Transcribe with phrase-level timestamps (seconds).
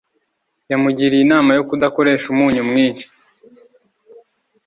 [0.71, 3.05] yamugiriye inama yo kudakoresha umunyu mwinshi